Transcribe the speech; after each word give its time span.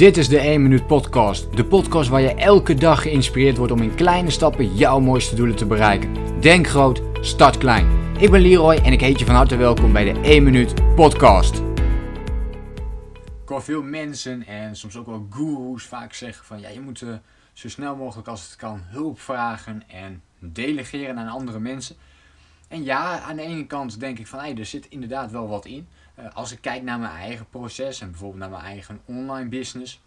Dit 0.00 0.16
is 0.16 0.28
de 0.28 0.38
1 0.38 0.62
Minuut 0.62 0.86
Podcast. 0.86 1.56
De 1.56 1.64
podcast 1.64 2.08
waar 2.08 2.20
je 2.20 2.34
elke 2.34 2.74
dag 2.74 3.02
geïnspireerd 3.02 3.56
wordt 3.56 3.72
om 3.72 3.82
in 3.82 3.94
kleine 3.94 4.30
stappen 4.30 4.74
jouw 4.74 5.00
mooiste 5.00 5.34
doelen 5.34 5.56
te 5.56 5.66
bereiken. 5.66 6.40
Denk 6.40 6.66
groot, 6.66 7.02
start 7.20 7.58
klein. 7.58 8.14
Ik 8.18 8.30
ben 8.30 8.40
Leroy 8.40 8.74
en 8.74 8.92
ik 8.92 9.00
heet 9.00 9.18
je 9.18 9.24
van 9.24 9.34
harte 9.34 9.56
welkom 9.56 9.92
bij 9.92 10.12
de 10.12 10.20
1 10.20 10.42
Minuut 10.42 10.94
Podcast. 10.94 11.56
Ik 13.42 13.48
hoor 13.48 13.62
veel 13.62 13.82
mensen 13.82 14.46
en 14.46 14.76
soms 14.76 14.96
ook 14.96 15.06
wel 15.06 15.26
gurus 15.30 15.84
vaak 15.84 16.12
zeggen 16.12 16.44
van 16.44 16.60
ja, 16.60 16.68
je 16.68 16.80
moet 16.80 17.00
uh, 17.00 17.14
zo 17.52 17.68
snel 17.68 17.96
mogelijk 17.96 18.28
als 18.28 18.42
het 18.42 18.56
kan 18.56 18.80
hulp 18.84 19.20
vragen 19.20 19.82
en 19.88 20.22
delegeren 20.38 21.18
aan 21.18 21.28
andere 21.28 21.58
mensen. 21.58 21.96
En 22.70 22.84
ja, 22.84 23.20
aan 23.20 23.36
de 23.36 23.42
ene 23.42 23.66
kant 23.66 24.00
denk 24.00 24.18
ik 24.18 24.26
van 24.26 24.38
hey, 24.38 24.56
er 24.56 24.66
zit 24.66 24.86
inderdaad 24.88 25.30
wel 25.30 25.48
wat 25.48 25.66
in. 25.66 25.88
Uh, 26.18 26.34
als 26.34 26.52
ik 26.52 26.60
kijk 26.60 26.82
naar 26.82 26.98
mijn 26.98 27.12
eigen 27.12 27.46
proces 27.48 28.00
en 28.00 28.10
bijvoorbeeld 28.10 28.40
naar 28.40 28.50
mijn 28.50 28.62
eigen 28.62 29.00
online 29.04 29.48
business 29.48 30.00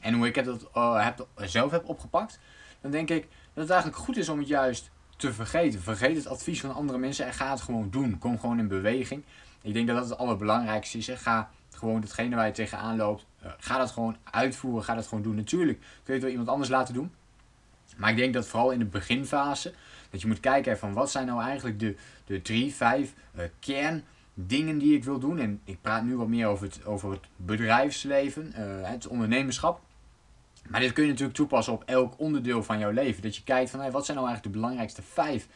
en 0.00 0.14
hoe 0.14 0.26
ik 0.26 0.34
het 0.34 0.46
heb, 0.72 1.26
zelf 1.36 1.70
heb 1.70 1.88
opgepakt, 1.88 2.38
dan 2.80 2.90
denk 2.90 3.10
ik 3.10 3.28
dat 3.52 3.62
het 3.62 3.70
eigenlijk 3.70 4.02
goed 4.02 4.16
is 4.16 4.28
om 4.28 4.38
het 4.38 4.48
juist 4.48 4.90
te 5.16 5.32
vergeten. 5.32 5.80
Vergeet 5.80 6.16
het 6.16 6.26
advies 6.26 6.60
van 6.60 6.74
andere 6.74 6.98
mensen 6.98 7.26
en 7.26 7.32
ga 7.32 7.50
het 7.50 7.60
gewoon 7.60 7.90
doen. 7.90 8.18
Kom 8.18 8.38
gewoon 8.38 8.58
in 8.58 8.68
beweging. 8.68 9.24
Ik 9.62 9.72
denk 9.74 9.86
dat 9.86 9.96
dat 9.96 10.08
het 10.08 10.18
allerbelangrijkste 10.18 10.98
is. 10.98 11.08
Ga 11.08 11.50
gewoon 11.70 12.00
hetgene 12.00 12.36
waar 12.36 12.46
je 12.46 12.52
tegenaan 12.52 12.96
loopt, 12.96 13.26
uh, 13.44 13.50
ga 13.58 13.78
dat 13.78 13.90
gewoon 13.90 14.16
uitvoeren. 14.30 14.84
Ga 14.84 14.94
dat 14.94 15.06
gewoon 15.06 15.22
doen. 15.22 15.34
Natuurlijk 15.34 15.78
kun 15.78 15.88
je 16.04 16.12
het 16.12 16.22
wel 16.22 16.30
iemand 16.30 16.48
anders 16.48 16.70
laten 16.70 16.94
doen. 16.94 17.12
Maar 17.96 18.10
ik 18.10 18.16
denk 18.16 18.34
dat 18.34 18.46
vooral 18.46 18.70
in 18.70 18.78
de 18.78 18.84
beginfase, 18.84 19.72
dat 20.10 20.20
je 20.20 20.26
moet 20.26 20.40
kijken 20.40 20.78
van 20.78 20.92
wat 20.92 21.10
zijn 21.10 21.26
nou 21.26 21.42
eigenlijk 21.42 21.80
de, 21.80 21.96
de 22.26 22.42
drie, 22.42 22.74
vijf 22.74 23.14
uh, 23.36 23.92
die 24.34 24.94
ik 24.94 25.04
wil 25.04 25.18
doen. 25.18 25.38
En 25.38 25.60
ik 25.64 25.80
praat 25.80 26.04
nu 26.04 26.16
wat 26.16 26.28
meer 26.28 26.46
over 26.46 26.66
het, 26.66 26.84
over 26.84 27.10
het 27.10 27.24
bedrijfsleven, 27.36 28.52
uh, 28.58 28.88
het 28.88 29.06
ondernemerschap. 29.06 29.80
Maar 30.68 30.80
dit 30.80 30.92
kun 30.92 31.04
je 31.04 31.10
natuurlijk 31.10 31.36
toepassen 31.36 31.72
op 31.72 31.82
elk 31.86 32.14
onderdeel 32.18 32.62
van 32.62 32.78
jouw 32.78 32.90
leven. 32.90 33.22
Dat 33.22 33.36
je 33.36 33.42
kijkt 33.42 33.70
van 33.70 33.80
hey, 33.80 33.90
wat 33.90 34.04
zijn 34.04 34.16
nou 34.16 34.28
eigenlijk 34.28 34.56
de 34.56 34.60
belangrijkste 34.60 35.02
vijf 35.02 35.48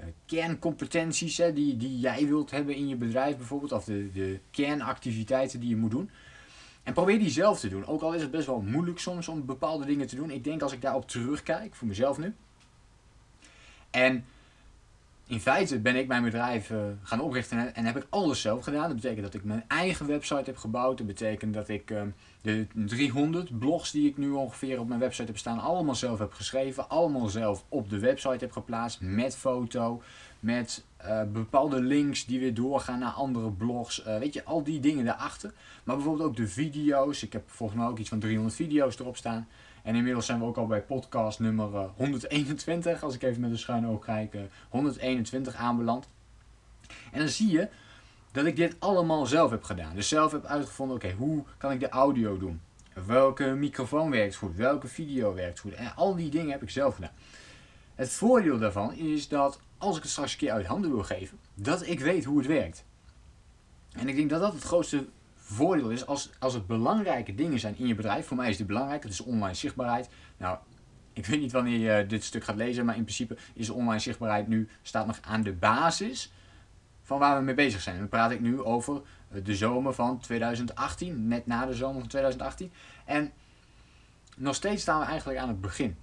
uh, 0.00 0.06
kerncompetenties 0.26 1.36
hè, 1.36 1.52
die, 1.52 1.76
die 1.76 1.98
jij 1.98 2.26
wilt 2.26 2.50
hebben 2.50 2.74
in 2.74 2.88
je 2.88 2.96
bedrijf 2.96 3.36
bijvoorbeeld. 3.36 3.72
Of 3.72 3.84
de, 3.84 4.10
de 4.12 4.38
kernactiviteiten 4.50 5.60
die 5.60 5.68
je 5.68 5.76
moet 5.76 5.90
doen. 5.90 6.10
En 6.82 6.92
probeer 6.92 7.18
die 7.18 7.30
zelf 7.30 7.60
te 7.60 7.68
doen. 7.68 7.86
Ook 7.86 8.02
al 8.02 8.14
is 8.14 8.22
het 8.22 8.30
best 8.30 8.46
wel 8.46 8.60
moeilijk 8.60 8.98
soms 8.98 9.28
om 9.28 9.46
bepaalde 9.46 9.84
dingen 9.84 10.06
te 10.06 10.16
doen. 10.16 10.30
Ik 10.30 10.44
denk 10.44 10.62
als 10.62 10.72
ik 10.72 10.80
daarop 10.80 11.08
terugkijk, 11.08 11.74
voor 11.74 11.88
mezelf 11.88 12.18
nu. 12.18 12.34
En 13.90 14.24
in 15.32 15.40
feite 15.40 15.78
ben 15.80 15.96
ik 15.96 16.06
mijn 16.06 16.22
bedrijf 16.22 16.70
uh, 16.70 16.78
gaan 17.02 17.20
oprichten 17.20 17.74
en 17.74 17.84
heb 17.84 17.96
ik 17.96 18.06
alles 18.10 18.40
zelf 18.40 18.64
gedaan. 18.64 18.86
Dat 18.86 18.94
betekent 18.94 19.22
dat 19.22 19.34
ik 19.34 19.44
mijn 19.44 19.64
eigen 19.68 20.06
website 20.06 20.42
heb 20.44 20.56
gebouwd. 20.56 20.98
Dat 20.98 21.06
betekent 21.06 21.54
dat 21.54 21.68
ik 21.68 21.90
uh, 21.90 22.02
de 22.40 22.66
300 22.74 23.58
blogs 23.58 23.90
die 23.90 24.08
ik 24.08 24.16
nu 24.16 24.30
ongeveer 24.30 24.80
op 24.80 24.88
mijn 24.88 25.00
website 25.00 25.26
heb 25.26 25.38
staan, 25.38 25.58
allemaal 25.58 25.94
zelf 25.94 26.18
heb 26.18 26.32
geschreven. 26.32 26.88
Allemaal 26.88 27.28
zelf 27.28 27.64
op 27.68 27.90
de 27.90 27.98
website 27.98 28.36
heb 28.38 28.52
geplaatst 28.52 29.00
met 29.00 29.36
foto, 29.36 30.02
met 30.40 30.84
uh, 31.04 31.22
bepaalde 31.32 31.82
links 31.82 32.26
die 32.26 32.40
weer 32.40 32.54
doorgaan 32.54 32.98
naar 32.98 33.12
andere 33.12 33.50
blogs. 33.50 34.02
weet 34.04 34.34
je, 34.34 34.44
al 34.44 34.62
die 34.62 34.80
dingen 34.80 35.04
daarachter. 35.04 35.52
Maar 35.84 35.96
bijvoorbeeld 35.96 36.28
ook 36.28 36.36
de 36.36 36.48
video's. 36.48 37.22
Ik 37.22 37.32
heb 37.32 37.42
volgens 37.46 37.78
mij 37.78 37.88
ook 37.88 37.98
iets 37.98 38.08
van 38.08 38.18
300 38.18 38.54
video's 38.54 38.98
erop 38.98 39.16
staan. 39.16 39.48
En 39.82 39.94
inmiddels 39.94 40.26
zijn 40.26 40.38
we 40.38 40.44
ook 40.44 40.56
al 40.56 40.66
bij 40.66 40.82
podcast 40.82 41.40
nummer 41.40 41.90
121, 41.96 43.02
als 43.02 43.14
ik 43.14 43.22
even 43.22 43.40
met 43.40 43.50
een 43.50 43.58
schuin 43.58 43.86
oog 43.86 44.04
kijk, 44.04 44.36
121 44.68 45.54
aanbeland. 45.54 46.08
En 47.12 47.18
dan 47.18 47.28
zie 47.28 47.50
je 47.50 47.68
dat 48.32 48.44
ik 48.44 48.56
dit 48.56 48.76
allemaal 48.78 49.26
zelf 49.26 49.50
heb 49.50 49.62
gedaan. 49.64 49.94
Dus 49.94 50.08
zelf 50.08 50.32
heb 50.32 50.44
uitgevonden, 50.44 50.96
oké, 50.96 51.12
hoe 51.12 51.44
kan 51.58 51.72
ik 51.72 51.80
de 51.80 51.88
audio 51.88 52.38
doen? 52.38 52.60
Welke 53.06 53.44
microfoon 53.44 54.10
werkt 54.10 54.34
goed? 54.34 54.56
Welke 54.56 54.86
video 54.86 55.34
werkt 55.34 55.58
goed? 55.58 55.72
En 55.72 55.96
al 55.96 56.14
die 56.14 56.30
dingen 56.30 56.50
heb 56.50 56.62
ik 56.62 56.70
zelf 56.70 56.94
gedaan. 56.94 57.12
Het 57.94 58.10
voordeel 58.10 58.58
daarvan 58.58 58.94
is 58.94 59.28
dat 59.28 59.60
als 59.78 59.96
ik 59.96 60.02
het 60.02 60.10
straks 60.10 60.32
een 60.32 60.38
keer 60.38 60.52
uit 60.52 60.66
handen 60.66 60.90
wil 60.90 61.02
geven, 61.02 61.38
dat 61.54 61.86
ik 61.86 62.00
weet 62.00 62.24
hoe 62.24 62.38
het 62.38 62.46
werkt. 62.46 62.84
En 63.92 64.08
ik 64.08 64.16
denk 64.16 64.30
dat 64.30 64.40
dat 64.40 64.52
het 64.52 64.62
grootste 64.62 65.06
voordeel 65.52 65.90
is 65.90 66.06
als, 66.06 66.30
als 66.38 66.54
het 66.54 66.66
belangrijke 66.66 67.34
dingen 67.34 67.60
zijn 67.60 67.78
in 67.78 67.86
je 67.86 67.94
bedrijf. 67.94 68.26
Voor 68.26 68.36
mij 68.36 68.50
is 68.50 68.58
het 68.58 68.66
belangrijk, 68.66 69.02
het 69.02 69.12
is 69.12 69.20
online 69.20 69.54
zichtbaarheid. 69.54 70.08
Nou, 70.36 70.58
ik 71.12 71.26
weet 71.26 71.40
niet 71.40 71.52
wanneer 71.52 71.96
je 71.96 72.06
dit 72.06 72.24
stuk 72.24 72.44
gaat 72.44 72.56
lezen, 72.56 72.84
maar 72.84 72.96
in 72.96 73.04
principe 73.04 73.36
is 73.54 73.70
online 73.70 74.00
zichtbaarheid 74.00 74.48
nu, 74.48 74.68
staat 74.82 75.06
nog 75.06 75.18
aan 75.22 75.42
de 75.42 75.52
basis 75.52 76.32
van 77.02 77.18
waar 77.18 77.38
we 77.38 77.44
mee 77.44 77.54
bezig 77.54 77.80
zijn. 77.80 77.98
Dan 77.98 78.08
praat 78.08 78.30
ik 78.30 78.40
nu 78.40 78.60
over 78.60 79.02
eh, 79.30 79.44
de 79.44 79.54
zomer 79.54 79.94
van 79.94 80.18
2018, 80.18 81.28
net 81.28 81.46
na 81.46 81.66
de 81.66 81.74
zomer 81.74 82.00
van 82.00 82.08
2018. 82.08 82.72
En 83.04 83.32
nog 84.36 84.54
steeds 84.54 84.82
staan 84.82 85.00
we 85.00 85.06
eigenlijk 85.06 85.38
aan 85.38 85.48
het 85.48 85.60
begin. 85.60 85.96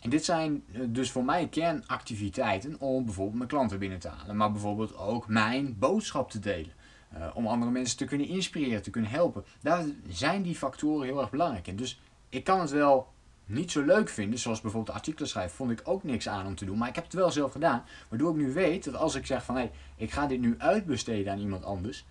En 0.00 0.10
dit 0.10 0.24
zijn 0.24 0.64
eh, 0.72 0.80
dus 0.86 1.10
voor 1.10 1.24
mij 1.24 1.48
kernactiviteiten 1.48 2.80
om 2.80 3.04
bijvoorbeeld 3.04 3.36
mijn 3.36 3.48
klanten 3.48 3.78
binnen 3.78 3.98
te 3.98 4.08
halen, 4.08 4.36
maar 4.36 4.52
bijvoorbeeld 4.52 4.96
ook 4.96 5.28
mijn 5.28 5.78
boodschap 5.78 6.30
te 6.30 6.38
delen. 6.38 6.72
Uh, 7.16 7.26
om 7.34 7.46
andere 7.46 7.70
mensen 7.70 7.96
te 7.96 8.04
kunnen 8.04 8.26
inspireren, 8.26 8.82
te 8.82 8.90
kunnen 8.90 9.10
helpen. 9.10 9.44
Daar 9.60 9.84
zijn 10.08 10.42
die 10.42 10.54
factoren 10.54 11.06
heel 11.06 11.20
erg 11.20 11.30
belangrijk 11.30 11.66
in. 11.66 11.76
Dus 11.76 12.00
ik 12.28 12.44
kan 12.44 12.60
het 12.60 12.70
wel 12.70 13.12
niet 13.46 13.70
zo 13.70 13.82
leuk 13.82 14.08
vinden, 14.08 14.38
zoals 14.38 14.60
bijvoorbeeld 14.60 14.96
artikelen 14.96 15.28
schrijven, 15.28 15.56
vond 15.56 15.70
ik 15.70 15.80
ook 15.84 16.04
niks 16.04 16.28
aan 16.28 16.46
om 16.46 16.54
te 16.54 16.64
doen. 16.64 16.78
Maar 16.78 16.88
ik 16.88 16.94
heb 16.94 17.04
het 17.04 17.12
wel 17.12 17.30
zelf 17.30 17.52
gedaan. 17.52 17.84
Waardoor 18.08 18.30
ik 18.30 18.36
nu 18.36 18.52
weet 18.52 18.84
dat 18.84 18.96
als 18.96 19.14
ik 19.14 19.26
zeg 19.26 19.44
van 19.44 19.54
hé, 19.54 19.60
hey, 19.60 19.70
ik 19.96 20.10
ga 20.10 20.26
dit 20.26 20.40
nu 20.40 20.54
uitbesteden 20.58 21.32
aan 21.32 21.38
iemand 21.38 21.64
anders, 21.64 22.06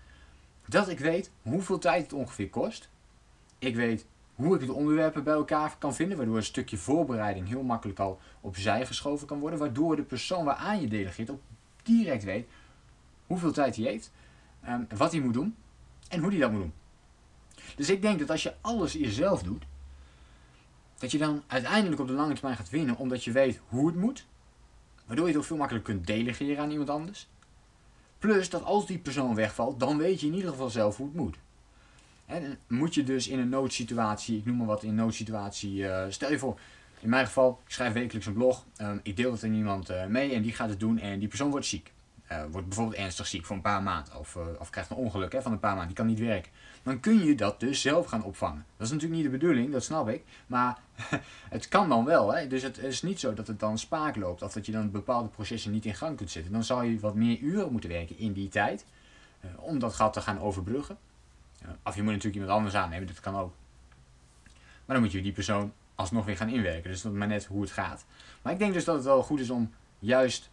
dat 0.67 0.89
ik 0.89 0.99
weet 0.99 1.31
hoeveel 1.41 1.77
tijd 1.77 2.03
het 2.03 2.13
ongeveer 2.13 2.49
kost. 2.49 2.89
Ik 3.59 3.75
weet 3.75 4.05
hoe 4.35 4.55
ik 4.55 4.65
de 4.65 4.73
onderwerpen 4.73 5.23
bij 5.23 5.33
elkaar 5.33 5.75
kan 5.77 5.95
vinden, 5.95 6.17
waardoor 6.17 6.37
een 6.37 6.43
stukje 6.43 6.77
voorbereiding 6.77 7.47
heel 7.47 7.63
makkelijk 7.63 7.99
al 7.99 8.19
opzij 8.41 8.85
geschoven 8.85 9.27
kan 9.27 9.39
worden. 9.39 9.59
Waardoor 9.59 9.95
de 9.95 10.03
persoon 10.03 10.45
waaraan 10.45 10.81
je 10.81 10.87
delegeert 10.87 11.29
ook 11.29 11.41
direct 11.83 12.23
weet 12.23 12.47
hoeveel 13.27 13.51
tijd 13.51 13.75
hij 13.75 13.85
heeft 13.85 14.11
um, 14.67 14.87
wat 14.95 15.11
hij 15.11 15.21
moet 15.21 15.33
doen 15.33 15.55
en 16.09 16.19
hoe 16.19 16.29
hij 16.29 16.39
dat 16.39 16.51
moet 16.51 16.61
doen. 16.61 16.73
Dus 17.75 17.89
ik 17.89 18.01
denk 18.01 18.19
dat 18.19 18.29
als 18.29 18.43
je 18.43 18.53
alles 18.61 18.93
jezelf 18.93 19.43
doet, 19.43 19.63
dat 20.97 21.11
je 21.11 21.17
dan 21.17 21.43
uiteindelijk 21.47 22.01
op 22.01 22.07
de 22.07 22.13
lange 22.13 22.33
termijn 22.33 22.57
gaat 22.57 22.69
winnen, 22.69 22.97
omdat 22.97 23.23
je 23.23 23.31
weet 23.31 23.59
hoe 23.67 23.87
het 23.87 23.95
moet, 23.95 24.25
waardoor 25.05 25.25
je 25.25 25.31
het 25.31 25.41
ook 25.41 25.47
veel 25.47 25.57
makkelijker 25.57 25.93
kunt 25.93 26.07
delegeren 26.07 26.63
aan 26.63 26.71
iemand 26.71 26.89
anders. 26.89 27.27
Plus 28.19 28.49
dat 28.49 28.63
als 28.63 28.87
die 28.87 28.97
persoon 28.97 29.35
wegvalt, 29.35 29.79
dan 29.79 29.97
weet 29.97 30.19
je 30.21 30.27
in 30.27 30.33
ieder 30.33 30.49
geval 30.49 30.69
zelf 30.69 30.97
hoe 30.97 31.05
het 31.05 31.15
moet. 31.15 31.37
En 32.25 32.57
moet 32.67 32.93
je 32.93 33.03
dus 33.03 33.27
in 33.27 33.39
een 33.39 33.49
noodsituatie, 33.49 34.37
ik 34.37 34.45
noem 34.45 34.57
maar 34.57 34.67
wat 34.67 34.83
in 34.83 34.89
een 34.89 34.95
noodsituatie, 34.95 35.75
uh, 35.75 36.05
stel 36.09 36.31
je 36.31 36.39
voor, 36.39 36.59
in 36.99 37.09
mijn 37.09 37.25
geval, 37.25 37.61
ik 37.65 37.71
schrijf 37.71 37.93
wekelijks 37.93 38.27
een 38.27 38.33
blog, 38.33 38.65
um, 38.81 38.99
ik 39.03 39.15
deel 39.15 39.31
het 39.31 39.43
aan 39.43 39.53
iemand 39.53 39.89
uh, 39.89 40.05
mee 40.05 40.33
en 40.33 40.41
die 40.41 40.51
gaat 40.51 40.69
het 40.69 40.79
doen 40.79 40.99
en 40.99 41.19
die 41.19 41.27
persoon 41.27 41.51
wordt 41.51 41.65
ziek 41.65 41.91
wordt 42.51 42.67
bijvoorbeeld 42.67 42.97
ernstig 42.97 43.27
ziek 43.27 43.45
voor 43.45 43.55
een 43.55 43.61
paar 43.61 43.83
maanden. 43.83 44.19
Of, 44.19 44.35
uh, 44.35 44.43
of 44.59 44.69
krijgt 44.69 44.89
een 44.89 44.97
ongeluk 44.97 45.31
hè, 45.31 45.41
van 45.41 45.51
een 45.51 45.59
paar 45.59 45.69
maanden. 45.69 45.87
Die 45.87 45.95
kan 45.95 46.05
niet 46.05 46.19
werken. 46.19 46.51
Dan 46.83 46.99
kun 46.99 47.23
je 47.25 47.35
dat 47.35 47.59
dus 47.59 47.81
zelf 47.81 48.05
gaan 48.05 48.23
opvangen. 48.23 48.65
Dat 48.77 48.87
is 48.87 48.93
natuurlijk 48.93 49.21
niet 49.21 49.31
de 49.31 49.37
bedoeling, 49.37 49.71
dat 49.71 49.83
snap 49.83 50.09
ik. 50.09 50.23
Maar 50.47 50.77
het 51.49 51.67
kan 51.67 51.89
dan 51.89 52.05
wel. 52.05 52.33
Hè? 52.33 52.47
Dus 52.47 52.61
het 52.61 52.77
is 52.77 53.01
niet 53.01 53.19
zo 53.19 53.33
dat 53.33 53.47
het 53.47 53.59
dan 53.59 53.77
spaak 53.77 54.15
loopt. 54.15 54.41
Of 54.41 54.53
dat 54.53 54.65
je 54.65 54.71
dan 54.71 54.91
bepaalde 54.91 55.29
processen 55.29 55.71
niet 55.71 55.85
in 55.85 55.95
gang 55.95 56.17
kunt 56.17 56.31
zetten. 56.31 56.51
Dan 56.51 56.63
zal 56.63 56.81
je 56.81 56.99
wat 56.99 57.15
meer 57.15 57.39
uren 57.39 57.71
moeten 57.71 57.89
werken 57.89 58.17
in 58.17 58.33
die 58.33 58.49
tijd. 58.49 58.85
Uh, 59.45 59.51
om 59.63 59.79
dat 59.79 59.93
gat 59.93 60.13
te 60.13 60.21
gaan 60.21 60.39
overbruggen. 60.39 60.97
of 61.83 61.95
je 61.95 62.03
moet 62.03 62.11
natuurlijk 62.11 62.41
iemand 62.41 62.57
anders 62.57 62.75
aannemen, 62.75 63.07
dat 63.07 63.19
kan 63.19 63.35
ook. 63.35 63.53
Maar 64.85 64.95
dan 64.95 64.99
moet 65.01 65.11
je 65.11 65.21
die 65.21 65.31
persoon 65.31 65.73
alsnog 65.95 66.25
weer 66.25 66.37
gaan 66.37 66.49
inwerken. 66.49 66.89
Dus 66.91 67.01
dat 67.01 67.11
is 67.11 67.17
maar 67.17 67.27
net 67.27 67.45
hoe 67.45 67.61
het 67.61 67.71
gaat. 67.71 68.05
Maar 68.41 68.53
ik 68.53 68.59
denk 68.59 68.73
dus 68.73 68.83
dat 68.83 68.95
het 68.95 69.03
wel 69.03 69.23
goed 69.23 69.39
is 69.39 69.49
om 69.49 69.73
juist 69.99 70.49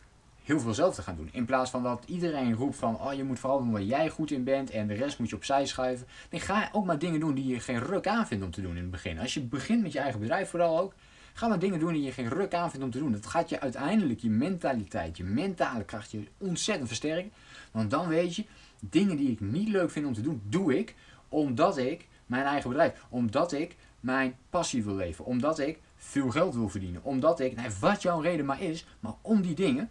heel 0.51 0.61
veel 0.61 0.75
zelf 0.75 0.95
te 0.95 1.03
gaan 1.03 1.17
doen. 1.17 1.29
In 1.33 1.45
plaats 1.45 1.71
van 1.71 1.83
dat 1.83 2.05
iedereen 2.07 2.55
roept 2.55 2.77
van, 2.77 3.01
oh 3.01 3.13
je 3.13 3.25
moet 3.25 3.39
vooral 3.39 3.59
doen 3.59 3.71
waar 3.71 3.83
jij 3.83 4.09
goed 4.09 4.31
in 4.31 4.45
bent 4.45 4.71
en 4.71 4.87
de 4.87 4.95
rest 4.95 5.19
moet 5.19 5.29
je 5.29 5.37
opzij 5.37 5.67
schuiven. 5.67 6.07
Dan 6.29 6.41
ga 6.41 6.69
ook 6.73 6.85
maar 6.85 6.99
dingen 6.99 7.21
doen 7.21 7.35
die 7.35 7.47
je 7.47 7.61
geen 7.61 7.79
ruk 7.79 8.07
aan 8.07 8.27
vindt 8.27 8.45
om 8.45 8.51
te 8.51 8.63
doen 8.63 8.77
in 8.77 8.83
het 8.83 8.91
begin. 8.91 9.19
Als 9.19 9.35
je 9.35 9.41
begint 9.41 9.83
met 9.83 9.93
je 9.93 9.99
eigen 9.99 10.21
bedrijf 10.21 10.51
vooral 10.51 10.79
ook, 10.79 10.95
ga 11.33 11.49
maar 11.49 11.59
dingen 11.59 11.79
doen 11.79 11.93
die 11.93 12.03
je 12.03 12.13
geen 12.13 12.29
ruk 12.29 12.55
aan 12.55 12.71
vindt 12.71 12.85
om 12.85 12.91
te 12.91 12.99
doen. 12.99 13.13
Dat 13.13 13.27
gaat 13.27 13.49
je 13.49 13.61
uiteindelijk 13.61 14.21
je 14.21 14.31
mentaliteit, 14.31 15.17
je 15.17 15.25
mentale 15.25 15.85
kracht 15.85 16.11
je 16.11 16.27
ontzettend 16.39 16.89
versterken. 16.89 17.33
Want 17.71 17.91
dan 17.91 18.09
weet 18.09 18.37
je, 18.37 18.45
dingen 18.81 19.17
die 19.17 19.31
ik 19.31 19.41
niet 19.41 19.69
leuk 19.69 19.91
vind 19.91 20.07
om 20.07 20.15
te 20.15 20.23
doen, 20.23 20.43
doe 20.45 20.79
ik 20.79 20.95
omdat 21.29 21.79
ik 21.79 22.09
mijn 22.27 22.45
eigen 22.45 22.71
bedrijf, 22.71 23.05
omdat 23.09 23.53
ik 23.53 23.77
mijn 24.01 24.37
passie 24.51 24.85
wil 24.85 24.95
leven, 24.95 25.25
omdat 25.25 25.59
ik 25.59 25.79
veel 25.97 26.31
geld 26.31 26.55
wil 26.55 26.69
verdienen, 26.69 27.05
omdat 27.05 27.41
ik, 27.41 27.57
nou, 27.57 27.71
wat 27.81 28.03
jouw 28.03 28.21
reden 28.21 28.47
maar 28.47 28.63
is, 28.63 28.87
maar 29.01 29.15
om 29.23 29.43
die 29.43 29.55
dingen 29.55 29.91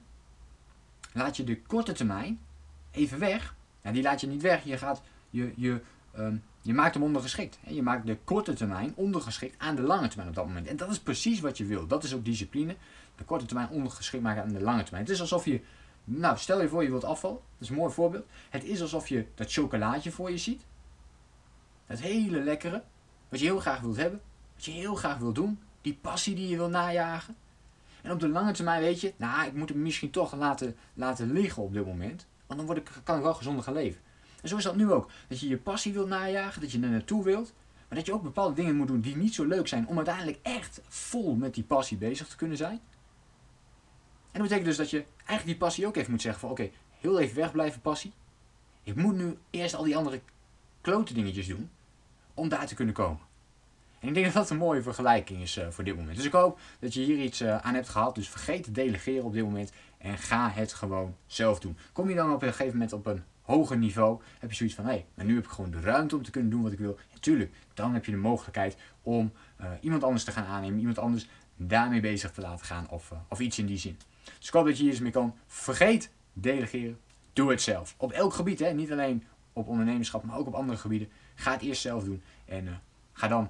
laat 1.14 1.38
je 1.38 1.44
de 1.44 1.62
korte 1.62 1.92
termijn 1.92 2.40
even 2.92 3.20
weg. 3.20 3.56
En 3.82 3.94
die 3.94 4.04
laat 4.04 4.22
je 4.22 4.28
niet 4.28 4.42
weg. 4.42 4.64
Je, 4.64 4.78
gaat, 4.78 5.02
je, 5.30 5.54
je, 5.56 5.82
um, 6.18 6.44
je 6.62 6.74
maakt 6.74 6.94
hem 6.94 7.04
ondergeschikt. 7.04 7.60
Je 7.68 7.82
maakt 7.82 8.06
de 8.06 8.18
korte 8.24 8.54
termijn 8.54 8.94
ondergeschikt 8.96 9.56
aan 9.58 9.76
de 9.76 9.82
lange 9.82 10.08
termijn 10.08 10.30
op 10.30 10.36
dat 10.36 10.46
moment. 10.46 10.68
En 10.68 10.78
dat 10.78 10.90
is 10.90 11.00
precies 11.00 11.40
wat 11.40 11.58
je 11.58 11.66
wil. 11.66 11.88
Dat 11.88 12.04
is 12.04 12.14
ook 12.14 12.26
discipline. 12.26 12.76
De 13.16 13.24
korte 13.24 13.46
termijn 13.46 13.70
ondergeschikt 13.70 14.24
maken 14.24 14.42
aan 14.42 14.54
de 14.54 14.62
lange 14.62 14.84
termijn. 14.84 15.04
Het 15.04 15.14
is 15.14 15.22
alsof 15.22 15.46
je, 15.46 15.62
nou 16.04 16.38
stel 16.38 16.62
je 16.62 16.68
voor 16.68 16.84
je 16.84 16.90
wilt 16.90 17.04
afvallen. 17.04 17.38
Dat 17.38 17.62
is 17.62 17.70
een 17.70 17.76
mooi 17.76 17.94
voorbeeld. 17.94 18.26
Het 18.50 18.64
is 18.64 18.82
alsof 18.82 19.08
je 19.08 19.26
dat 19.36 19.52
chocolaatje 19.52 20.12
voor 20.12 20.32
je 20.32 20.38
ziet. 20.38 20.66
Het 21.86 22.02
hele 22.02 22.44
lekkere. 22.44 22.84
wat 23.30 23.40
je 23.40 23.46
heel 23.46 23.60
graag 23.60 23.80
wilt 23.80 23.98
hebben, 23.98 24.22
wat 24.56 24.66
je 24.66 24.72
heel 24.72 24.96
graag 24.96 25.18
wilt 25.18 25.36
doen, 25.36 25.60
die 25.82 25.98
passie 26.02 26.36
die 26.36 26.48
je 26.48 26.56
wil 26.56 26.70
najagen. 26.70 27.36
En 28.02 28.12
op 28.12 28.20
de 28.20 28.30
lange 28.30 28.52
termijn 28.52 28.82
weet 28.82 29.02
je, 29.02 29.14
nou, 29.18 29.48
ik 29.48 29.54
moet 29.54 29.70
hem 29.70 29.82
misschien 29.82 30.10
toch 30.10 30.36
laten, 30.36 30.76
laten 30.94 31.32
liggen 31.32 31.64
op 31.64 31.74
dit 31.74 31.86
moment. 31.86 32.28
Want 32.48 32.60
dan 32.60 32.70
word 32.70 32.80
ik, 32.80 32.92
kan 33.04 33.18
ik 33.18 33.24
wel 33.24 33.34
gezonder 33.34 33.64
gaan 33.64 33.74
leven. 33.74 34.02
En 34.42 34.50
zo 34.50 34.58
is 34.58 34.64
dat 34.64 34.76
nu 34.76 34.92
ook. 34.92 35.12
Dat 35.28 35.40
je 35.40 35.48
je 35.48 35.58
passie 35.58 35.94
wilt 35.94 36.08
najagen, 36.08 36.62
dat 36.62 36.72
je 36.72 36.82
er 36.82 36.90
naartoe 36.90 37.24
wilt. 37.24 37.54
Maar 37.88 37.98
dat 37.98 38.08
je 38.08 38.14
ook 38.14 38.24
bepaalde 38.24 38.56
dingen 38.56 38.76
moet 38.76 38.88
doen 38.88 39.02
die 39.02 39.16
niet 39.16 39.34
zo 39.34 39.46
leuk 39.46 39.68
zijn 39.68 39.88
om 39.88 39.96
uiteindelijk 39.96 40.40
echt 40.42 40.82
vol 40.88 41.36
met 41.36 41.54
die 41.54 41.64
passie 41.64 41.98
bezig 41.98 42.28
te 42.28 42.36
kunnen 42.36 42.58
zijn. 42.58 42.80
En 44.32 44.40
dat 44.40 44.42
betekent 44.42 44.66
dus 44.66 44.78
dat 44.78 44.90
je 44.90 45.06
eigenlijk 45.16 45.46
die 45.46 45.58
passie 45.58 45.88
ook 45.88 45.96
even 45.96 46.12
moet 46.12 46.22
zeggen 46.22 46.42
van 46.42 46.50
oké, 46.50 46.70
heel 47.00 47.20
even 47.20 47.36
wegblijven 47.36 47.82
passie. 47.82 48.14
Ik 48.84 48.96
moet 48.96 49.16
nu 49.16 49.38
eerst 49.50 49.76
al 49.76 49.84
die 49.84 49.98
andere 49.98 50.22
klote 50.82 51.14
dingetjes 51.14 51.48
doen 51.48 51.70
om 52.34 52.50
daar 52.50 52.68
te 52.68 52.76
kunnen 52.76 52.94
komen. 52.94 53.22
En 54.00 54.08
ik 54.08 54.14
denk 54.14 54.26
dat 54.26 54.34
dat 54.34 54.50
een 54.50 54.58
mooie 54.58 54.82
vergelijking 54.82 55.42
is 55.42 55.58
uh, 55.58 55.68
voor 55.70 55.84
dit 55.84 55.96
moment. 55.96 56.16
Dus 56.16 56.26
ik 56.26 56.32
hoop 56.32 56.60
dat 56.80 56.94
je 56.94 57.02
hier 57.02 57.18
iets 57.18 57.42
uh, 57.42 57.58
aan 57.58 57.74
hebt 57.74 57.90
gehad. 57.90 58.16
Dus 58.16 58.30
vergeet 58.30 58.64
te 58.64 58.72
delegeren 58.72 59.24
op 59.24 59.34
dit 59.34 59.44
moment 59.44 59.72
en 59.98 60.18
ga 60.18 60.50
het 60.50 60.74
gewoon 60.74 61.16
zelf 61.26 61.60
doen. 61.60 61.78
Kom 61.94 62.10
je 62.10 62.16
dan 62.16 62.34
op 62.34 62.42
een 62.42 62.50
gegeven 62.50 62.74
moment 62.74 62.94
op 62.94 63.06
een 63.06 63.24
hoger 63.42 63.78
niveau, 63.78 64.22
heb 64.40 64.50
je 64.50 64.56
zoiets 64.56 64.76
van 64.76 64.86
hé, 64.86 64.92
hey, 64.92 65.06
maar 65.14 65.26
nu 65.26 65.36
heb 65.36 65.44
ik 65.44 65.50
gewoon 65.50 65.72
de 65.72 65.80
ruimte 65.80 66.16
om 66.16 66.24
te 66.24 66.32
kunnen 66.32 66.52
doen 66.52 66.62
wat 66.62 66.72
ik 66.72 66.80
wil. 66.80 66.98
Natuurlijk, 67.14 67.52
dan 67.74 67.94
heb 67.94 68.06
je 68.06 68.12
de 68.12 68.18
mogelijkheid 68.18 68.78
om 69.02 69.32
uh, 69.62 69.68
iemand 69.82 70.04
anders 70.04 70.24
te 70.24 70.32
gaan 70.32 70.46
aannemen, 70.46 70.80
iemand 70.80 71.00
anders 71.00 71.28
daarmee 71.56 72.00
bezig 72.00 72.32
te 72.32 72.42
laten 72.42 72.66
gaan 72.66 72.90
of, 72.90 73.14
of 73.30 73.40
iets 73.40 73.60
in 73.60 73.66
die 73.66 73.78
zin. 73.78 73.98
Dus 74.38 74.48
ik 74.48 74.54
hoop 74.54 74.66
dat 74.66 74.78
je 74.78 74.84
hier 74.84 74.92
eens 74.92 75.02
mee 75.02 75.12
kan. 75.12 75.36
Vergeet 75.48 76.12
delegeren, 76.34 77.00
doe 77.34 77.50
het 77.50 77.62
zelf. 77.62 77.96
Op 77.98 78.12
elk 78.12 78.34
gebied, 78.34 78.60
hè? 78.60 78.74
niet 78.74 78.92
alleen 78.92 79.24
op 79.54 79.68
ondernemerschap, 79.68 80.24
maar 80.24 80.38
ook 80.38 80.48
op 80.48 80.54
andere 80.54 80.78
gebieden. 80.78 81.10
Ga 81.36 81.52
het 81.52 81.62
eerst 81.62 81.82
zelf 81.82 82.04
doen 82.04 82.22
en 82.46 82.82
ga 83.14 83.28
dan 83.28 83.50